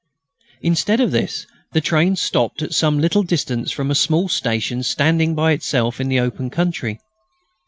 [0.63, 5.35] Instead of this the train stopped at some little distance from a small station standing
[5.35, 6.99] by itself in the open country.